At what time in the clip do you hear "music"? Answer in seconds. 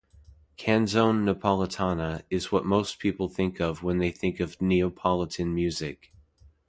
5.53-6.11